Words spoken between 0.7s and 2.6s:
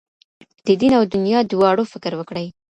دین او دنیا دواړو فکر وکړئ.